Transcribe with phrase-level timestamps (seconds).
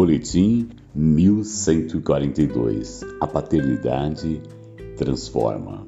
[0.00, 4.40] Boletim 1142 A paternidade
[4.96, 5.86] transforma.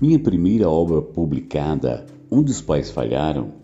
[0.00, 3.54] Minha primeira obra publicada, Onde os Pais Falharam,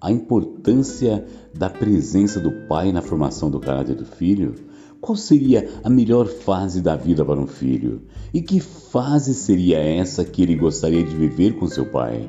[0.00, 1.24] a importância
[1.54, 4.56] da presença do pai na formação do caráter do filho,
[5.00, 8.02] qual seria a melhor fase da vida para um filho?
[8.34, 12.28] E que fase seria essa que ele gostaria de viver com seu pai?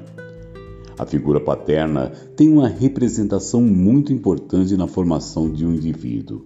[0.97, 6.45] A figura paterna tem uma representação muito importante na formação de um indivíduo.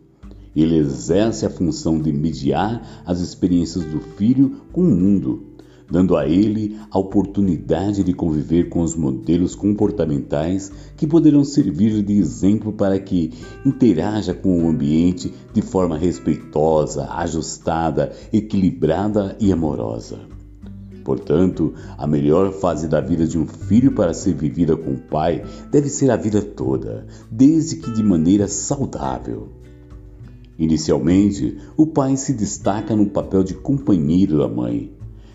[0.54, 5.52] Ele exerce a função de mediar as experiências do filho com o mundo,
[5.90, 12.18] dando a ele a oportunidade de conviver com os modelos comportamentais que poderão servir de
[12.18, 13.32] exemplo para que
[13.66, 20.41] interaja com o ambiente de forma respeitosa, ajustada, equilibrada e amorosa.
[21.04, 25.44] Portanto, a melhor fase da vida de um filho para ser vivida com o pai
[25.72, 29.49] deve ser a vida toda, desde que de maneira saudável.
[30.58, 34.91] Inicialmente, o pai se destaca no papel de companheiro da mãe.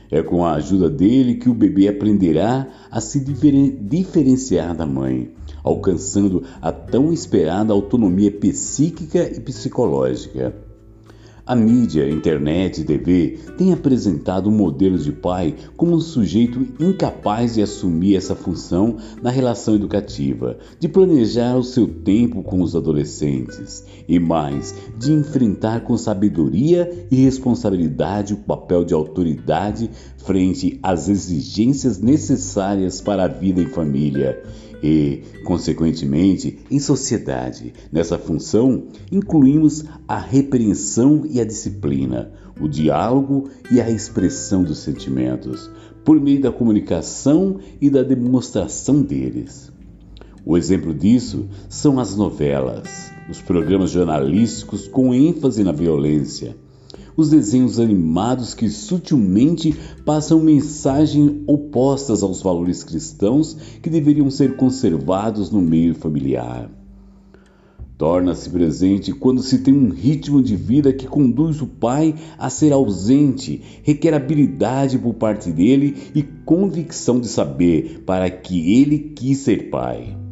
[0.08, 5.33] É com a ajuda dele que o bebê aprenderá a se diferenciar da mãe,
[5.64, 10.66] alcançando a tão esperada autonomia psíquica e psicológica.
[11.47, 17.55] A mídia, internet e TV têm apresentado um modelo de pai como um sujeito incapaz
[17.55, 23.84] de assumir essa função na relação educativa, de planejar o seu tempo com os adolescentes
[24.08, 32.00] e mais, de enfrentar com sabedoria e responsabilidade o papel de autoridade frente às exigências
[32.00, 34.42] necessárias para a vida em família
[34.87, 37.73] e, consequentemente, em sociedade.
[37.91, 45.69] Nessa função, incluímos a repreensão e a disciplina, o diálogo e a expressão dos sentimentos,
[46.05, 49.73] por meio da comunicação e da demonstração deles.
[50.45, 56.57] O exemplo disso são as novelas, os programas jornalísticos com ênfase na violência
[57.16, 65.50] os desenhos animados que sutilmente passam mensagens opostas aos valores cristãos que deveriam ser conservados
[65.50, 66.70] no meio familiar.
[67.96, 72.70] Torna-se presente quando se tem um ritmo de vida que conduz o pai a ser
[72.74, 79.70] ausente, requer habilidade por parte dele e convicção de saber para que ele quis ser
[79.70, 80.26] pai.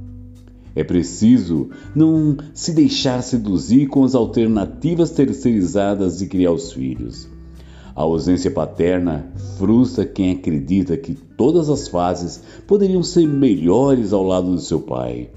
[0.74, 7.28] É preciso não se deixar seduzir com as alternativas terceirizadas de criar os filhos.
[7.94, 14.50] A ausência paterna frustra quem acredita que todas as fases poderiam ser melhores ao lado
[14.50, 15.30] do seu pai.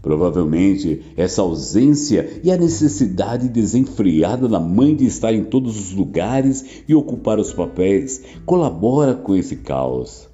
[0.00, 6.84] Provavelmente, essa ausência e a necessidade desenfreada da mãe de estar em todos os lugares
[6.86, 10.28] e ocupar os papéis colabora com esse caos.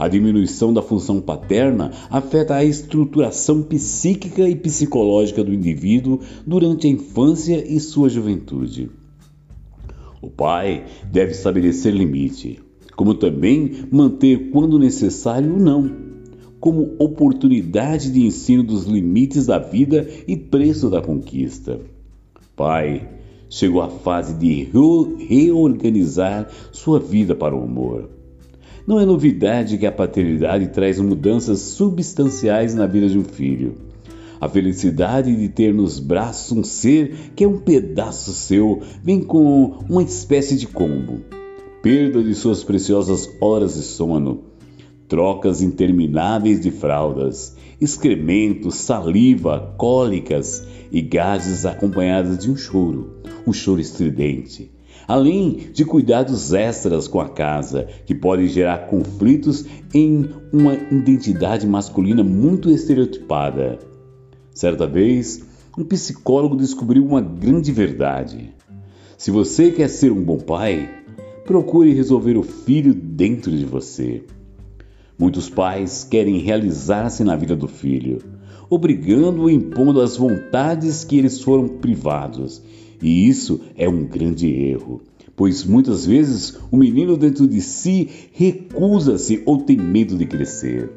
[0.00, 6.90] A diminuição da função paterna afeta a estruturação psíquica e psicológica do indivíduo durante a
[6.90, 8.88] infância e sua juventude.
[10.22, 12.60] O pai deve estabelecer limite,
[12.96, 15.94] como também manter, quando necessário, o não,
[16.58, 21.78] como oportunidade de ensino dos limites da vida e preço da conquista.
[22.56, 23.06] Pai,
[23.50, 24.66] chegou a fase de
[25.28, 28.19] reorganizar sua vida para o amor
[28.90, 33.74] não é novidade que a paternidade traz mudanças substanciais na vida de um filho.
[34.40, 39.78] A felicidade de ter nos braços um ser que é um pedaço seu vem com
[39.88, 41.20] uma espécie de combo.
[41.80, 44.40] Perda de suas preciosas horas de sono,
[45.06, 53.80] trocas intermináveis de fraldas, excrementos, saliva, cólicas e gases acompanhadas de um choro, um choro
[53.80, 54.79] estridente
[55.10, 62.22] além de cuidados extras com a casa, que podem gerar conflitos em uma identidade masculina
[62.22, 63.80] muito estereotipada.
[64.54, 65.44] Certa vez,
[65.76, 68.54] um psicólogo descobriu uma grande verdade.
[69.18, 70.88] Se você quer ser um bom pai,
[71.44, 74.22] procure resolver o filho dentro de você.
[75.18, 78.18] Muitos pais querem realizar-se na vida do filho,
[78.70, 82.62] obrigando-o impondo as vontades que eles foram privados
[83.02, 85.00] e isso é um grande erro,
[85.34, 90.90] pois muitas vezes o menino dentro de si recusa-se ou tem medo de crescer.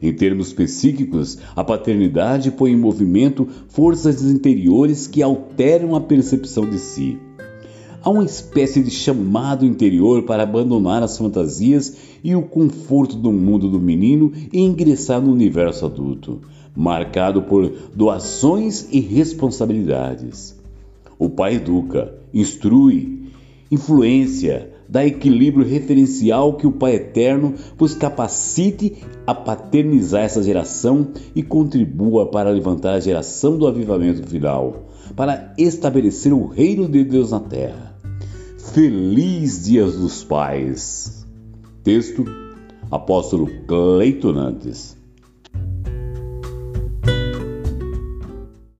[0.00, 6.78] Em termos psíquicos, a paternidade põe em movimento forças interiores que alteram a percepção de
[6.78, 7.18] si.
[8.02, 13.66] Há uma espécie de chamado interior para abandonar as fantasias e o conforto do mundo
[13.70, 16.42] do menino e ingressar no universo adulto,
[16.74, 20.58] marcado por doações e responsabilidades.
[21.18, 23.30] O pai educa, instrui,
[23.70, 31.42] influência, dá equilíbrio referencial que o Pai Eterno vos capacite a paternizar essa geração e
[31.42, 37.40] contribua para levantar a geração do avivamento final, para estabelecer o reino de Deus na
[37.40, 37.94] terra.
[38.72, 41.26] Feliz Dias dos Pais.
[41.82, 42.24] Texto
[42.90, 44.96] Apóstolo Cleiton Nantes.